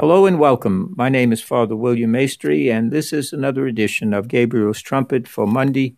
Hello 0.00 0.24
and 0.24 0.38
welcome. 0.38 0.94
My 0.96 1.10
name 1.10 1.30
is 1.30 1.42
Father 1.42 1.76
William 1.76 2.12
Maestri, 2.12 2.72
and 2.72 2.90
this 2.90 3.12
is 3.12 3.34
another 3.34 3.66
edition 3.66 4.14
of 4.14 4.28
Gabriel's 4.28 4.80
Trumpet 4.80 5.28
for 5.28 5.46
Monday, 5.46 5.96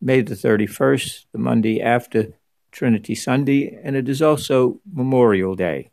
May 0.00 0.20
the 0.20 0.36
31st, 0.36 1.26
the 1.32 1.38
Monday 1.38 1.82
after 1.82 2.34
Trinity 2.70 3.16
Sunday, 3.16 3.76
and 3.82 3.96
it 3.96 4.08
is 4.08 4.22
also 4.22 4.80
Memorial 4.88 5.56
Day. 5.56 5.90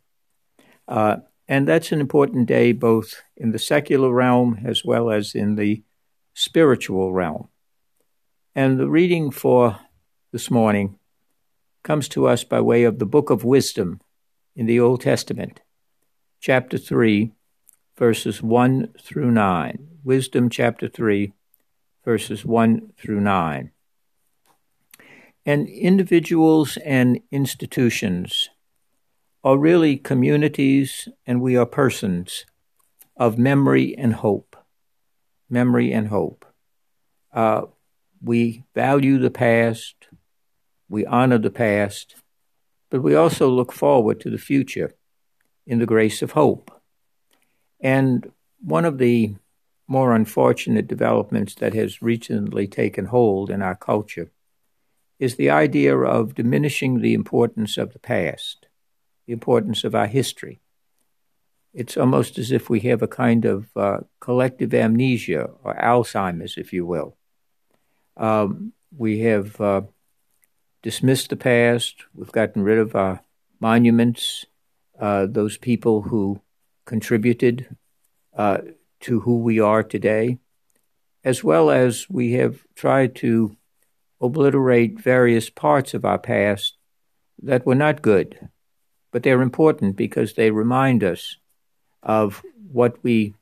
Uh, 0.86 1.16
and 1.48 1.66
that's 1.66 1.90
an 1.90 1.98
important 2.00 2.46
day 2.46 2.70
both 2.70 3.20
in 3.36 3.50
the 3.50 3.58
secular 3.58 4.12
realm 4.12 4.60
as 4.64 4.84
well 4.84 5.10
as 5.10 5.34
in 5.34 5.56
the 5.56 5.82
spiritual 6.34 7.12
realm. 7.12 7.48
And 8.54 8.78
the 8.78 8.88
reading 8.88 9.32
for 9.32 9.80
this 10.30 10.52
morning 10.52 11.00
comes 11.82 12.08
to 12.10 12.28
us 12.28 12.44
by 12.44 12.60
way 12.60 12.84
of 12.84 13.00
the 13.00 13.06
Book 13.06 13.28
of 13.28 13.42
Wisdom 13.42 14.00
in 14.54 14.66
the 14.66 14.78
Old 14.78 15.00
Testament, 15.00 15.62
chapter 16.38 16.78
3, 16.78 17.32
verses 18.00 18.42
1 18.42 18.94
through 18.98 19.30
9. 19.30 19.88
Wisdom 20.02 20.48
chapter 20.48 20.88
3, 20.88 21.34
verses 22.02 22.46
1 22.46 22.94
through 22.96 23.20
9. 23.20 23.70
And 25.44 25.68
individuals 25.68 26.78
and 26.78 27.20
institutions 27.30 28.48
are 29.44 29.58
really 29.58 29.98
communities, 29.98 31.10
and 31.26 31.42
we 31.42 31.58
are 31.58 31.66
persons 31.66 32.46
of 33.18 33.36
memory 33.36 33.94
and 33.98 34.14
hope. 34.14 34.56
Memory 35.50 35.92
and 35.92 36.08
hope. 36.08 36.46
Uh, 37.34 37.66
we 38.22 38.64
value 38.74 39.18
the 39.18 39.30
past, 39.30 40.08
we 40.88 41.04
honor 41.04 41.36
the 41.36 41.50
past, 41.50 42.16
but 42.88 43.02
we 43.02 43.14
also 43.14 43.46
look 43.50 43.72
forward 43.74 44.20
to 44.20 44.30
the 44.30 44.38
future 44.38 44.94
in 45.66 45.80
the 45.80 45.86
grace 45.86 46.22
of 46.22 46.30
hope. 46.30 46.79
And 47.80 48.30
one 48.62 48.84
of 48.84 48.98
the 48.98 49.34
more 49.88 50.14
unfortunate 50.14 50.86
developments 50.86 51.54
that 51.56 51.74
has 51.74 52.02
recently 52.02 52.66
taken 52.68 53.06
hold 53.06 53.50
in 53.50 53.62
our 53.62 53.74
culture 53.74 54.30
is 55.18 55.36
the 55.36 55.50
idea 55.50 55.96
of 55.96 56.34
diminishing 56.34 57.00
the 57.00 57.12
importance 57.12 57.76
of 57.76 57.92
the 57.92 57.98
past, 57.98 58.66
the 59.26 59.32
importance 59.32 59.84
of 59.84 59.94
our 59.94 60.06
history. 60.06 60.60
It's 61.74 61.96
almost 61.96 62.38
as 62.38 62.50
if 62.50 62.70
we 62.70 62.80
have 62.80 63.02
a 63.02 63.08
kind 63.08 63.44
of 63.44 63.68
uh, 63.76 63.98
collective 64.20 64.74
amnesia 64.74 65.50
or 65.62 65.74
Alzheimer's, 65.74 66.56
if 66.56 66.72
you 66.72 66.86
will. 66.86 67.16
Um, 68.16 68.72
we 68.96 69.20
have 69.20 69.60
uh, 69.60 69.82
dismissed 70.82 71.30
the 71.30 71.36
past, 71.36 72.04
we've 72.14 72.32
gotten 72.32 72.62
rid 72.62 72.78
of 72.78 72.96
our 72.96 73.20
monuments, 73.60 74.46
uh, 74.98 75.26
those 75.26 75.58
people 75.58 76.02
who 76.02 76.40
contributed 76.90 77.76
uh, 78.36 78.58
to 78.98 79.20
who 79.20 79.38
we 79.38 79.60
are 79.60 79.84
today, 79.84 80.38
as 81.22 81.44
well 81.44 81.70
as 81.70 82.10
we 82.10 82.32
have 82.32 82.64
tried 82.74 83.14
to 83.14 83.56
obliterate 84.20 85.00
various 85.00 85.48
parts 85.50 85.94
of 85.94 86.04
our 86.04 86.18
past 86.18 86.76
that 87.40 87.64
were 87.64 87.76
not 87.76 88.02
good, 88.02 88.48
but 89.12 89.22
they're 89.22 89.40
important 89.40 89.94
because 89.94 90.32
they 90.32 90.50
remind 90.50 91.04
us 91.04 91.36
of 92.02 92.42
what 92.72 92.96
we 93.04 93.34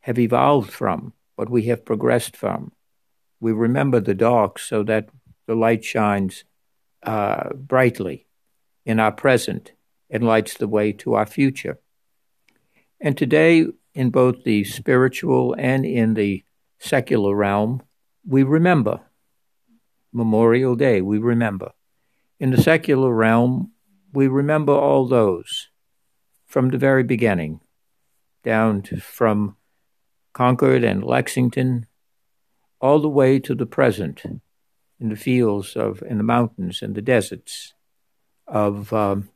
have 0.00 0.18
evolved 0.18 0.70
from, 0.70 1.14
what 1.36 1.48
we 1.48 1.62
have 1.62 1.86
progressed 1.86 2.36
from. 2.36 2.70
We 3.40 3.52
remember 3.52 4.00
the 4.00 4.14
dark 4.14 4.58
so 4.58 4.82
that 4.82 5.08
the 5.46 5.54
light 5.54 5.82
shines 5.86 6.44
uh, 7.02 7.54
brightly 7.54 8.26
in 8.84 9.00
our 9.00 9.12
present 9.12 9.72
and 10.10 10.22
lights 10.22 10.58
the 10.58 10.68
way 10.68 10.92
to 10.92 11.14
our 11.14 11.26
future. 11.26 11.78
And 13.00 13.16
today, 13.16 13.66
in 13.94 14.10
both 14.10 14.44
the 14.44 14.64
spiritual 14.64 15.54
and 15.58 15.86
in 15.86 16.14
the 16.14 16.44
secular 16.78 17.34
realm, 17.34 17.82
we 18.26 18.42
remember. 18.42 19.00
Memorial 20.12 20.74
Day, 20.74 21.00
we 21.00 21.18
remember. 21.18 21.72
In 22.38 22.50
the 22.50 22.60
secular 22.62 23.12
realm, 23.14 23.72
we 24.12 24.26
remember 24.26 24.72
all 24.72 25.06
those 25.06 25.68
from 26.46 26.70
the 26.70 26.78
very 26.78 27.04
beginning, 27.04 27.60
down 28.42 28.82
to, 28.82 29.00
from 29.00 29.56
Concord 30.32 30.82
and 30.82 31.04
Lexington, 31.04 31.86
all 32.80 32.98
the 33.00 33.08
way 33.08 33.38
to 33.38 33.54
the 33.54 33.66
present, 33.66 34.22
in 34.24 35.08
the 35.08 35.16
fields 35.16 35.76
of, 35.76 36.02
in 36.02 36.18
the 36.18 36.24
mountains 36.24 36.82
and 36.82 36.94
the 36.94 37.02
deserts 37.02 37.74
of 38.46 38.92
um, 38.92 39.28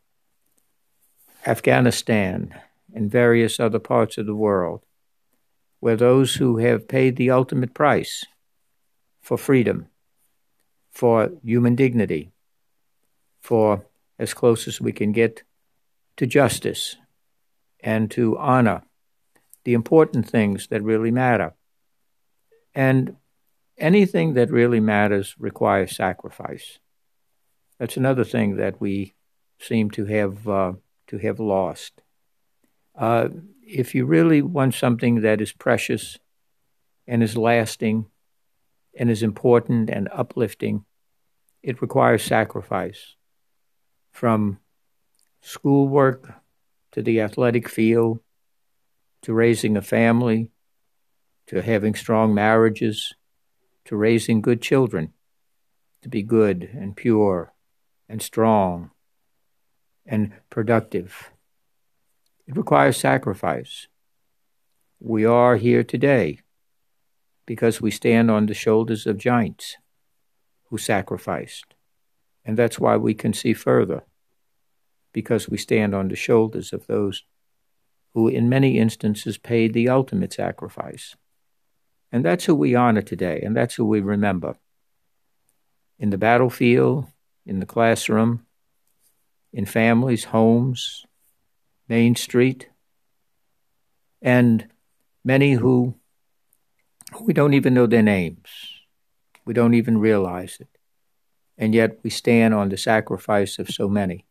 Afghanistan 1.47 2.55
and 2.95 3.11
various 3.11 3.61
other 3.61 3.79
parts 3.79 4.17
of 4.17 4.25
the 4.25 4.35
world, 4.35 4.83
where 5.81 5.97
those 5.97 6.37
who 6.37 6.59
have 6.59 6.89
paid 6.89 7.17
the 7.17 7.31
ultimate 7.31 7.75
price 7.75 8.25
for 9.21 9.37
freedom, 9.37 9.89
for 10.93 11.33
human 11.43 11.75
dignity, 11.75 12.31
for 13.41 13.85
as 14.19 14.33
close 14.33 14.69
as 14.69 14.81
we 14.81 14.93
can 14.93 15.13
get 15.13 15.43
to 16.17 16.27
justice 16.27 16.97
and 17.81 18.11
to 18.11 18.39
honor 18.39 18.83
the 19.65 19.75
important 19.75 20.29
things 20.29 20.69
that 20.69 20.83
really 20.83 21.11
matter. 21.11 21.55
And 22.75 23.17
anything 23.77 24.35
that 24.35 24.51
really 24.51 24.81
matters 24.81 25.35
requires 25.39 25.97
sacrifice. 25.97 26.79
That's 27.79 27.97
another 27.97 28.25
thing 28.25 28.57
that 28.57 28.81
we 28.81 29.15
seem 29.59 29.91
to 29.93 30.05
have 30.07 30.49
uh, 30.49 30.73
to 31.09 31.19
have 31.19 31.41
lost. 31.41 32.04
Uh, 32.97 33.29
if 33.63 33.95
you 33.95 34.05
really 34.05 34.43
want 34.43 34.75
something 34.75 35.23
that 35.23 35.41
is 35.41 35.53
precious 35.53 36.19
and 37.07 37.23
is 37.23 37.37
lasting 37.37 38.07
and 38.97 39.11
is 39.11 39.23
important 39.23 39.91
and 39.91 40.09
uplifting, 40.13 40.85
it 41.63 41.83
requires 41.83 42.23
sacrifice 42.23 43.17
from 44.13 44.59
schoolwork 45.41 46.35
to 46.93 47.03
the 47.03 47.21
athletic 47.21 47.69
field 47.69 48.21
to 49.23 49.33
raising 49.33 49.77
a 49.77 49.83
family 49.83 50.51
to 51.47 51.61
having 51.61 51.95
strong 51.95 52.35
marriages 52.35 53.15
to 53.85 53.97
raising 53.97 54.41
good 54.41 54.63
children 54.63 55.13
to 56.03 56.09
be 56.09 56.23
good 56.23 56.69
and 56.75 56.97
pure 56.97 57.53
and 58.09 58.23
strong 58.23 58.91
and 60.07 60.33
productive. 60.51 61.31
It 62.47 62.57
requires 62.57 62.99
sacrifice. 62.99 63.89
We 65.01 65.25
are 65.25 65.57
here 65.57 65.83
today 65.83 66.41
because 67.47 67.81
we 67.81 67.91
stand 67.91 68.31
on 68.31 68.47
the 68.47 68.55
shoulders 68.55 69.07
of 69.07 69.17
giants 69.17 69.77
who 70.69 70.79
sacrificed. 70.79 71.75
And 72.45 72.59
that's 72.59 72.79
why 72.79 72.97
we 72.97 73.15
can 73.15 73.33
see 73.33 73.55
further, 73.55 74.03
because 75.13 75.49
we 75.49 75.57
stand 75.57 75.95
on 75.95 76.09
the 76.09 76.17
shoulders 76.17 76.73
of 76.75 76.87
those 76.87 77.25
who, 78.13 78.29
in 78.29 78.49
many 78.49 78.79
instances, 78.79 79.39
paid 79.39 79.73
the 79.73 79.89
ultimate 79.89 80.33
sacrifice. 80.33 81.17
And 82.13 82.25
that's 82.25 82.45
who 82.45 82.55
we 82.55 82.75
honor 82.75 83.03
today, 83.03 83.41
and 83.43 83.57
that's 83.57 83.75
who 83.75 83.87
we 83.87 84.01
remember. 84.01 84.57
In 85.99 86.11
the 86.11 86.19
battlefield, 86.19 87.07
in 87.47 87.61
the 87.61 87.67
classroom, 87.67 88.47
in 89.53 89.65
families, 89.65 90.25
homes, 90.25 91.07
Main 91.95 92.17
Street, 92.17 92.71
and 94.21 94.67
many 95.25 95.53
who 95.53 95.95
we 97.21 97.33
don't 97.33 97.55
even 97.55 97.73
know 97.73 97.87
their 97.87 98.03
names. 98.03 98.49
We 99.45 99.55
don't 99.55 99.75
even 99.75 99.99
realize 99.99 100.57
it. 100.59 100.77
And 101.57 101.73
yet 101.73 102.01
we 102.03 102.11
stand 102.11 102.53
on 102.53 102.69
the 102.69 102.77
sacrifice 102.77 103.61
of 103.61 103.69
so 103.71 103.89
many. 103.89 104.27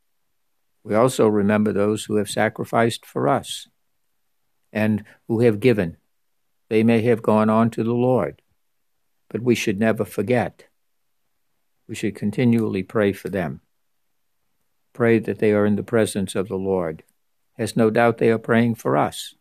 We 0.84 0.94
also 0.94 1.26
remember 1.30 1.72
those 1.72 2.04
who 2.04 2.18
have 2.18 2.30
sacrificed 2.30 3.06
for 3.06 3.30
us 3.30 3.70
and 4.74 5.06
who 5.30 5.40
have 5.40 5.62
given. 5.62 5.96
They 6.68 6.84
may 6.84 7.02
have 7.04 7.22
gone 7.22 7.50
on 7.50 7.70
to 7.70 7.84
the 7.86 7.94
Lord, 8.10 8.42
but 9.30 9.42
we 9.42 9.56
should 9.56 9.80
never 9.80 10.04
forget. 10.04 10.66
We 11.88 11.96
should 11.96 12.16
continually 12.16 12.84
pray 12.84 13.14
for 13.14 13.30
them. 13.30 13.62
Pray 14.92 15.18
that 15.20 15.40
they 15.40 15.54
are 15.54 15.66
in 15.66 15.78
the 15.78 15.92
presence 15.96 16.36
of 16.36 16.50
the 16.50 16.58
Lord 16.58 17.04
has 17.58 17.76
no 17.76 17.90
doubt 17.90 18.18
they 18.18 18.30
are 18.30 18.38
praying 18.40 18.76
for 18.76 18.98
us. 18.98 19.36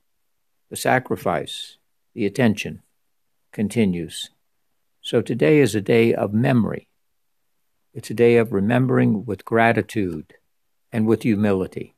The 0.71 0.77
sacrifice, 0.77 1.79
the 2.15 2.27
attention 2.27 2.83
continues. 3.53 4.31
So 5.01 5.21
today 5.21 5.59
is 5.59 5.75
a 5.75 5.81
day 5.81 6.15
of 6.15 6.33
memory. 6.33 6.89
It's 7.95 8.11
a 8.11 8.15
day 8.15 8.37
of 8.37 8.53
remembering 8.53 9.25
with 9.25 9.45
gratitude 9.45 10.35
and 10.91 11.07
with 11.07 11.23
humility. 11.23 11.95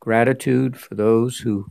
Gratitude 0.00 0.76
for 0.76 0.94
those 0.94 1.38
who 1.38 1.70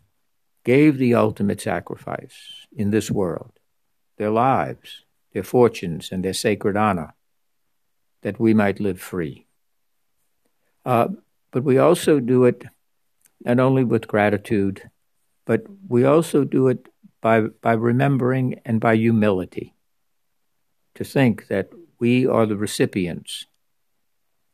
gave 0.64 0.98
the 0.98 1.14
ultimate 1.14 1.62
sacrifice 1.62 2.66
in 2.72 2.92
this 2.92 3.12
world, 3.12 3.52
their 4.18 4.30
lives, 4.30 5.04
their 5.34 5.44
fortunes, 5.44 6.12
and 6.12 6.24
their 6.24 6.34
sacred 6.34 6.78
honor, 6.78 7.14
that 8.22 8.40
we 8.40 8.54
might 8.54 8.80
live 8.80 9.02
free. 9.02 9.48
Uh, 10.86 11.10
but 11.52 11.64
we 11.64 11.78
also 11.78 12.20
do 12.20 12.46
it 12.46 12.64
not 13.46 13.60
only 13.60 13.84
with 13.84 14.08
gratitude, 14.08 14.90
but 15.46 15.64
we 15.88 16.06
also 16.06 16.44
do 16.44 16.68
it 16.68 16.88
by, 17.22 17.42
by 17.42 17.74
remembering 17.74 18.60
and 18.66 18.80
by 18.80 18.96
humility 18.96 19.74
to 20.96 21.04
think 21.04 21.48
that 21.48 21.70
we 22.00 22.26
are 22.28 22.46
the 22.46 22.58
recipients. 22.58 23.46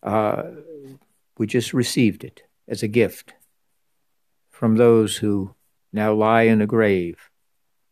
Uh, 0.03 0.43
we 1.37 1.47
just 1.47 1.73
received 1.73 2.23
it 2.23 2.43
as 2.67 2.83
a 2.83 2.87
gift 2.87 3.33
from 4.49 4.75
those 4.75 5.17
who 5.17 5.53
now 5.93 6.13
lie 6.13 6.43
in 6.43 6.61
a 6.61 6.67
grave. 6.67 7.29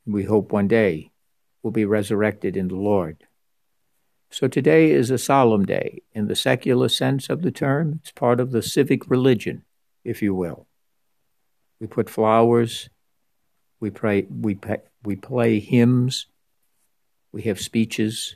We 0.06 0.24
hope 0.24 0.52
one 0.52 0.68
day 0.68 1.12
will 1.64 1.72
be 1.72 1.86
resurrected 1.86 2.56
in 2.58 2.68
the 2.68 2.76
Lord. 2.76 3.26
So 4.30 4.48
today 4.48 4.92
is 4.92 5.12
a 5.12 5.18
solemn 5.18 5.66
day 5.66 6.02
in 6.12 6.28
the 6.28 6.36
secular 6.36 6.90
sense 6.90 7.30
of 7.30 7.42
the 7.42 7.52
term. 7.52 8.00
It's 8.02 8.12
part 8.12 8.40
of 8.40 8.52
the 8.52 8.62
civic 8.62 9.10
religion, 9.10 9.64
if 10.04 10.22
you 10.22 10.36
will. 10.36 10.68
We 11.80 11.88
put 11.88 12.10
flowers, 12.10 12.90
we 13.80 13.90
pray, 13.90 14.24
we 14.30 14.58
we 15.04 15.16
play 15.16 15.60
hymns, 15.60 16.28
we 17.32 17.44
have 17.44 17.60
speeches, 17.60 18.36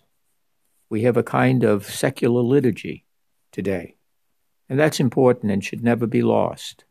we 0.90 1.04
have 1.04 1.18
a 1.18 1.24
kind 1.24 1.64
of 1.64 1.86
secular 1.86 2.42
liturgy 2.42 3.06
today. 3.52 3.96
And 4.68 4.80
that's 4.80 5.00
important 5.00 5.52
and 5.52 5.64
should 5.64 5.84
never 5.84 6.06
be 6.06 6.22
lost. 6.22 6.84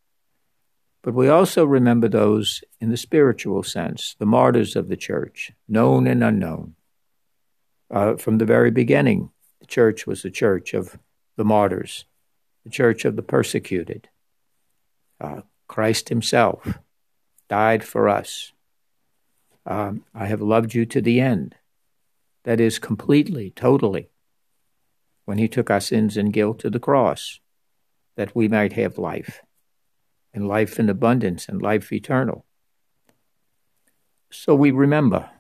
But 1.03 1.15
we 1.15 1.29
also 1.29 1.65
remember 1.65 2.09
those 2.09 2.63
in 2.81 2.91
the 2.91 2.97
spiritual 2.97 3.63
sense, 3.63 4.17
the 4.19 4.27
martyrs 4.27 4.75
of 4.75 4.89
the 4.89 4.97
church, 4.97 5.53
known 5.69 6.07
and 6.07 6.25
unknown. 6.25 6.75
Uh, 7.91 8.17
from 8.17 8.39
the 8.39 8.45
very 8.45 8.71
beginning, 8.71 9.31
the 9.61 9.67
church 9.67 10.07
was 10.07 10.23
the 10.23 10.31
church 10.31 10.75
of 10.75 10.99
the 11.37 11.45
martyrs, 11.45 12.05
the 12.65 12.71
church 12.71 13.05
of 13.05 13.17
the 13.17 13.23
persecuted. 13.23 14.09
Uh, 15.21 15.43
Christ 15.69 16.09
Himself 16.09 16.79
died 17.49 17.85
for 17.85 18.09
us. 18.09 18.53
Um, 19.65 20.05
I 20.15 20.27
have 20.27 20.41
loved 20.41 20.75
you 20.75 20.85
to 20.87 21.01
the 21.01 21.21
end. 21.21 21.55
That 22.45 22.61
is, 22.61 22.79
completely, 22.79 23.51
totally, 23.51 24.11
when 25.25 25.39
He 25.39 25.49
took 25.49 25.71
our 25.71 25.81
sins 25.81 26.17
and 26.17 26.33
guilt 26.33 26.59
to 26.61 26.71
the 26.71 26.81
cross, 26.81 27.41
that 28.17 28.35
we 28.35 28.49
might 28.49 28.73
have 28.73 28.99
life, 28.99 29.43
and 30.35 30.49
life 30.49 30.81
in 30.81 30.89
abundance, 30.89 31.49
and 31.49 31.63
life 31.63 31.93
eternal. 31.93 32.45
So 34.31 34.55
we 34.55 34.71
remember 34.71 35.31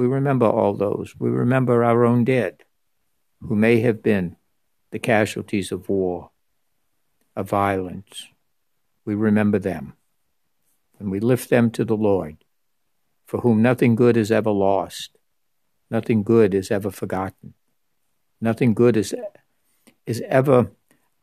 we 0.00 0.06
remember 0.06 0.46
all 0.46 0.72
those. 0.72 1.14
We 1.18 1.28
remember 1.28 1.84
our 1.84 2.06
own 2.06 2.24
dead, 2.24 2.62
who 3.42 3.54
may 3.54 3.80
have 3.80 4.02
been 4.02 4.36
the 4.92 4.98
casualties 4.98 5.72
of 5.72 5.90
war, 5.90 6.30
of 7.36 7.50
violence. 7.50 8.28
We 9.10 9.16
remember 9.16 9.58
them, 9.58 9.94
and 11.00 11.10
we 11.10 11.18
lift 11.18 11.50
them 11.50 11.72
to 11.72 11.84
the 11.84 11.96
Lord, 11.96 12.44
for 13.26 13.40
whom 13.40 13.60
nothing 13.60 13.96
good 13.96 14.16
is 14.16 14.30
ever 14.30 14.52
lost, 14.52 15.18
nothing 15.90 16.22
good 16.22 16.54
is 16.54 16.70
ever 16.70 16.92
forgotten, 16.92 17.54
nothing 18.40 18.72
good 18.72 18.96
is, 18.96 19.12
is 20.06 20.22
ever 20.28 20.70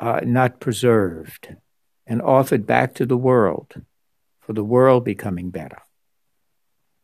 uh, 0.02 0.20
not 0.26 0.60
preserved 0.60 1.56
and 2.06 2.22
offered 2.22 2.66
back 2.66 2.94
to 2.96 3.06
the 3.06 3.16
world 3.16 3.82
for 4.42 4.52
the 4.52 4.66
world 4.66 5.06
becoming 5.06 5.50
better. 5.50 5.82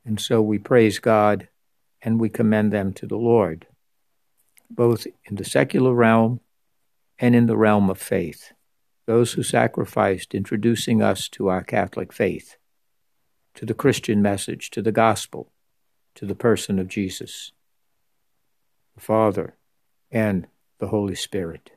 And 0.04 0.20
so 0.20 0.42
we 0.42 0.60
praise 0.60 1.00
God 1.00 1.48
and 2.02 2.20
we 2.20 2.28
commend 2.28 2.74
them 2.74 2.92
to 2.96 3.08
the 3.08 3.16
Lord, 3.16 3.68
both 4.70 5.08
in 5.24 5.38
the 5.38 5.46
secular 5.46 5.94
realm 5.94 6.42
and 7.20 7.34
in 7.38 7.46
the 7.46 7.56
realm 7.56 7.90
of 7.90 8.00
faith, 8.00 8.52
those 9.06 9.34
who 9.34 9.44
sacrificed 9.44 10.34
introducing 10.34 11.02
us 11.02 11.28
to 11.30 11.50
our 11.50 11.64
Catholic 11.64 12.14
faith, 12.14 12.58
to 13.56 13.66
the 13.66 13.74
Christian 13.74 14.22
message, 14.22 14.70
to 14.72 14.82
the 14.82 14.92
gospel, 14.92 15.52
to 16.16 16.26
the 16.26 16.36
person 16.36 16.80
of 16.80 16.88
Jesus, 16.88 17.52
the 18.96 19.02
Father, 19.02 19.56
and 20.12 20.48
the 20.80 20.88
Holy 20.88 21.16
Spirit, 21.16 21.72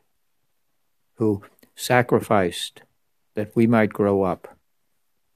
who 1.14 1.42
sacrificed 1.74 2.82
that 3.34 3.54
we 3.56 3.66
might 3.66 3.92
grow 3.92 4.22
up 4.22 4.56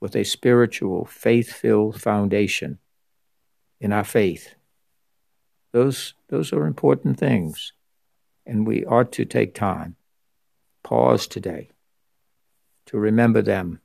with 0.00 0.16
a 0.16 0.25
spiritual, 0.25 1.04
faith 1.04 1.52
filled 1.52 2.00
foundation 2.00 2.78
in 3.81 3.93
our 3.93 4.04
faith. 4.04 4.54
Those, 5.72 6.14
those 6.28 6.52
are 6.52 6.66
important 6.66 7.19
things, 7.19 7.72
and 8.46 8.66
we 8.66 8.84
ought 8.84 9.12
to 9.12 9.25
take 9.25 9.54
time, 9.54 9.96
pause 10.82 11.26
today, 11.26 11.70
to 12.90 12.98
remember 12.98 13.40
them 13.40 13.78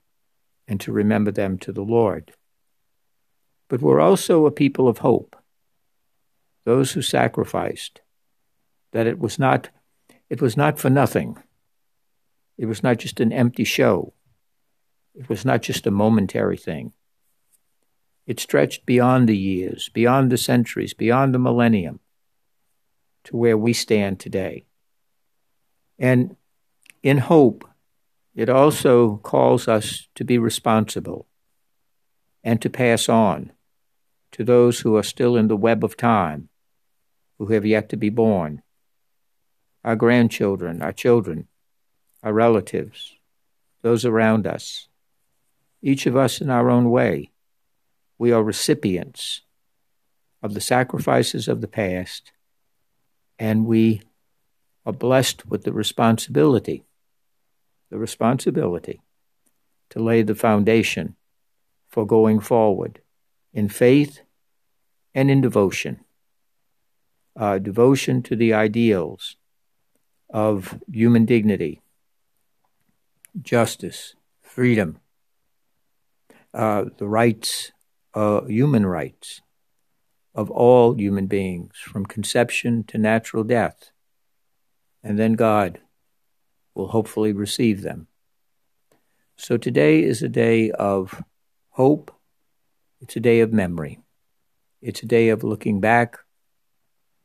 and 0.68 0.82
to 0.82 0.92
remember 0.92 1.32
them 1.32 1.60
to 1.60 1.72
the 1.72 1.84
Lord. 1.84 2.32
But 3.70 3.80
we're 3.80 4.02
also 4.02 4.48
a 4.48 4.52
people 4.52 4.88
of 4.88 5.00
hope, 5.00 5.36
those 6.64 6.94
who 6.94 7.04
sacrificed, 7.04 8.02
that 8.94 9.06
it 9.06 9.20
was 9.20 9.38
not, 9.38 9.70
it 10.28 10.42
was 10.42 10.58
not 10.58 10.80
for 10.80 10.90
nothing. 10.90 11.38
It 12.58 12.66
was 12.66 12.82
not 12.82 12.98
just 12.98 13.20
an 13.20 13.32
empty 13.32 13.64
show. 13.64 14.14
It 15.14 15.30
was 15.30 15.46
not 15.46 15.62
just 15.62 15.86
a 15.86 15.92
momentary 15.92 16.58
thing. 16.58 16.92
It 18.26 18.40
stretched 18.40 18.88
beyond 18.88 19.30
the 19.30 19.38
years, 19.38 19.88
beyond 19.94 20.32
the 20.32 20.38
centuries, 20.38 20.96
beyond 20.96 21.32
the 21.32 21.40
millennium 21.40 22.00
to 23.26 23.38
where 23.38 23.58
we 23.58 23.72
stand 23.72 24.20
today. 24.20 24.66
And 26.00 26.36
in 27.04 27.20
hope, 27.20 27.70
it 28.36 28.50
also 28.50 29.18
calls 29.18 29.68
us 29.68 30.08
to 30.16 30.24
be 30.24 30.38
responsible 30.38 31.28
and 32.44 32.62
to 32.62 32.70
pass 32.70 33.10
on 33.10 33.52
to 34.32 34.44
those 34.44 34.82
who 34.82 34.98
are 34.98 35.04
still 35.04 35.38
in 35.38 35.48
the 35.48 35.56
web 35.56 35.84
of 35.84 35.96
time, 35.96 36.50
who 37.38 37.48
have 37.48 37.66
yet 37.66 37.90
to 37.90 37.98
be 37.98 38.10
born, 38.10 38.62
our 39.84 39.96
grandchildren, 39.96 40.82
our 40.82 40.92
children, 40.92 41.48
our 42.22 42.34
relatives, 42.34 43.16
those 43.82 44.04
around 44.04 44.46
us, 44.46 44.88
each 45.82 46.06
of 46.06 46.18
us 46.18 46.42
in 46.42 46.50
our 46.50 46.70
own 46.70 46.90
way. 46.90 47.32
We 48.18 48.32
are 48.32 48.44
recipients 48.44 49.42
of 50.42 50.54
the 50.54 50.62
sacrifices 50.62 51.48
of 51.48 51.62
the 51.62 51.68
past, 51.68 52.32
and 53.38 53.66
we 53.66 54.02
are 54.86 54.94
blessed 54.94 55.46
with 55.46 55.64
the 55.64 55.74
responsibility, 55.74 56.85
the 57.90 57.98
responsibility 57.98 59.02
to 59.90 60.00
lay 60.00 60.22
the 60.22 60.36
foundation 60.36 61.16
for 61.88 62.06
going 62.06 62.40
forward 62.40 63.02
in 63.54 63.70
faith 63.70 64.22
and 65.14 65.32
in 65.32 65.42
devotion. 65.42 66.00
Uh, 67.38 67.60
devotion 67.60 68.24
to 68.24 68.36
the 68.36 68.54
ideals 68.54 69.36
of 70.30 70.80
human 70.92 71.26
dignity, 71.26 71.82
justice, 73.42 74.16
freedom, 74.42 75.00
uh, 76.54 76.86
the 76.98 77.08
rights 77.08 77.72
uh, 78.14 78.46
human 78.46 78.86
rights 78.86 79.42
of 80.34 80.50
all 80.50 80.94
human 80.94 81.28
beings 81.28 81.76
from 81.78 82.06
conception 82.06 82.84
to 82.86 82.98
natural 82.98 83.44
death. 83.44 83.92
And 85.04 85.20
then 85.20 85.34
God 85.34 85.80
will 86.76 86.90
hopefully 86.90 87.34
receive 87.34 87.82
them. 87.82 88.08
So 89.38 89.58
today 89.58 90.04
is 90.04 90.22
a 90.22 90.30
day 90.30 90.72
of 90.72 91.24
hope. 91.70 92.12
It's 93.02 93.16
a 93.16 93.20
day 93.20 93.40
of 93.40 93.52
memory. 93.52 94.00
It's 94.82 95.02
a 95.02 95.08
day 95.08 95.30
of 95.30 95.44
looking 95.44 95.80
back 95.80 96.18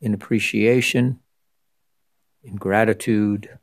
in 0.00 0.14
appreciation, 0.14 1.20
in 2.42 2.56
gratitude. 2.56 3.58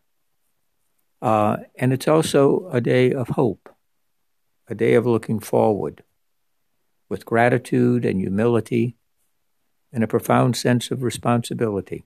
Uh, 1.21 1.57
and 1.75 1.91
it's 1.91 2.07
also 2.07 2.69
a 2.71 2.79
day 2.79 3.11
of 3.11 3.29
hope, 3.29 3.69
a 4.67 4.75
day 4.75 4.93
of 4.93 5.05
looking 5.05 5.39
forward 5.39 6.03
with 7.09 7.25
gratitude 7.25 8.05
and 8.05 8.19
humility 8.19 8.95
and 9.91 10.03
a 10.03 10.07
profound 10.07 10.55
sense 10.55 10.91
of 10.91 11.01
responsibility 11.01 12.03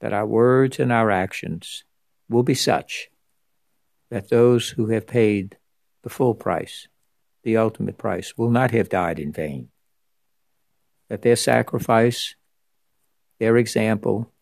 that 0.00 0.12
our 0.12 0.26
words 0.26 0.78
and 0.78 0.92
our 0.92 1.10
actions 1.10 1.84
will 2.32 2.42
be 2.42 2.54
such 2.54 3.08
that 4.10 4.28
those 4.28 4.70
who 4.70 4.86
have 4.86 5.06
paid 5.06 5.56
the 6.02 6.10
full 6.10 6.34
price, 6.34 6.88
the 7.44 7.56
ultimate 7.56 7.98
price, 7.98 8.36
will 8.36 8.50
not 8.50 8.70
have 8.70 8.88
died 8.88 9.18
in 9.18 9.32
vain. 9.32 9.68
That 11.08 11.22
their 11.22 11.36
sacrifice, 11.36 12.34
their 13.38 13.56
example, 13.56 14.32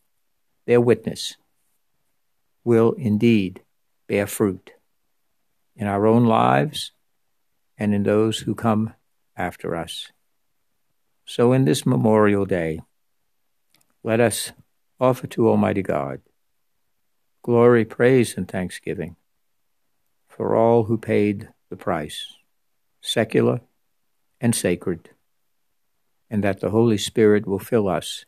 their 0.66 0.80
witness 0.80 1.36
will 2.64 2.92
indeed 2.92 3.62
bear 4.06 4.26
fruit 4.26 4.72
in 5.76 5.86
our 5.86 6.06
own 6.06 6.24
lives 6.24 6.92
and 7.78 7.94
in 7.94 8.02
those 8.02 8.40
who 8.40 8.54
come 8.54 8.94
after 9.36 9.74
us. 9.74 10.12
So, 11.24 11.52
in 11.52 11.64
this 11.64 11.86
Memorial 11.86 12.44
Day, 12.44 12.80
let 14.02 14.20
us 14.20 14.52
offer 14.98 15.26
to 15.28 15.48
Almighty 15.48 15.82
God 15.82 16.20
glory, 17.42 17.84
praise, 17.84 18.36
and 18.36 18.48
thanksgiving 18.48 19.16
for 20.28 20.54
all 20.54 20.84
who 20.84 20.98
paid 20.98 21.48
the 21.68 21.76
price, 21.76 22.36
secular 23.00 23.60
and 24.40 24.54
sacred, 24.54 25.10
and 26.28 26.44
that 26.44 26.60
the 26.60 26.70
Holy 26.70 26.98
Spirit 26.98 27.46
will 27.46 27.58
fill 27.58 27.88
us 27.88 28.24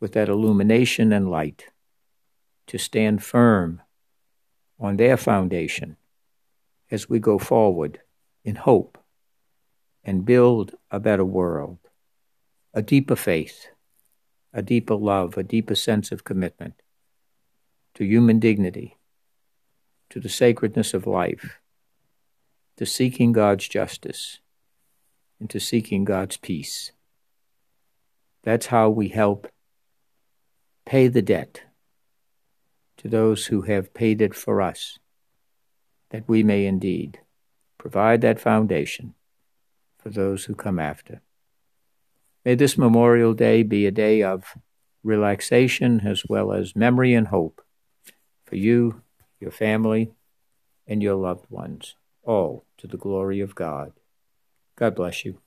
with 0.00 0.12
that 0.12 0.28
illumination 0.28 1.12
and 1.12 1.30
light 1.30 1.66
to 2.66 2.78
stand 2.78 3.22
firm 3.22 3.80
on 4.78 4.96
their 4.96 5.16
foundation 5.16 5.96
as 6.90 7.08
we 7.08 7.18
go 7.18 7.38
forward 7.38 8.00
in 8.44 8.56
hope 8.56 8.98
and 10.04 10.24
build 10.24 10.74
a 10.90 10.98
better 10.98 11.24
world, 11.24 11.78
a 12.74 12.82
deeper 12.82 13.16
faith, 13.16 13.68
a 14.52 14.62
deeper 14.62 14.94
love, 14.94 15.38
a 15.38 15.42
deeper 15.42 15.74
sense 15.74 16.10
of 16.12 16.24
commitment 16.24 16.82
to 18.02 18.08
human 18.08 18.40
dignity, 18.40 18.96
to 20.10 20.18
the 20.18 20.28
sacredness 20.28 20.92
of 20.92 21.06
life, 21.06 21.60
to 22.76 22.84
seeking 22.84 23.30
God's 23.30 23.68
justice, 23.68 24.40
and 25.38 25.48
to 25.50 25.60
seeking 25.60 26.02
God's 26.02 26.36
peace. 26.36 26.90
That's 28.42 28.66
how 28.66 28.90
we 28.90 29.10
help 29.10 29.46
pay 30.84 31.06
the 31.06 31.22
debt 31.22 31.62
to 32.96 33.06
those 33.06 33.46
who 33.46 33.62
have 33.62 33.94
paid 33.94 34.20
it 34.20 34.34
for 34.34 34.60
us, 34.60 34.98
that 36.10 36.28
we 36.28 36.42
may 36.42 36.66
indeed 36.66 37.20
provide 37.78 38.20
that 38.22 38.40
foundation 38.40 39.14
for 40.00 40.10
those 40.10 40.46
who 40.46 40.56
come 40.56 40.80
after. 40.80 41.22
May 42.44 42.56
this 42.56 42.76
Memorial 42.76 43.32
Day 43.32 43.62
be 43.62 43.86
a 43.86 43.92
day 43.92 44.24
of 44.24 44.56
relaxation 45.04 46.00
as 46.04 46.24
well 46.28 46.52
as 46.52 46.74
memory 46.74 47.14
and 47.14 47.28
hope 47.28 47.62
for 48.52 48.56
you, 48.56 49.00
your 49.40 49.50
family, 49.50 50.12
and 50.86 51.02
your 51.02 51.14
loved 51.14 51.46
ones, 51.48 51.96
all 52.22 52.66
to 52.76 52.86
the 52.86 52.98
glory 52.98 53.40
of 53.40 53.54
God. 53.54 53.94
God 54.76 54.94
bless 54.94 55.24
you. 55.24 55.38